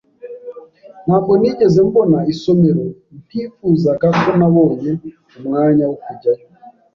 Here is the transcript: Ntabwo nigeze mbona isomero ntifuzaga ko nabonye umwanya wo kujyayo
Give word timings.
Ntabwo 1.05 1.31
nigeze 1.39 1.79
mbona 1.87 2.17
isomero 2.33 2.83
ntifuzaga 3.25 4.07
ko 4.19 4.29
nabonye 4.39 4.91
umwanya 5.37 5.83
wo 5.89 5.97
kujyayo 6.03 6.45